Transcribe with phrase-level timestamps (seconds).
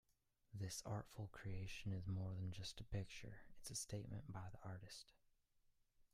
[0.51, 5.11] This artful creation is more than just a picture, it's a statement by the artist.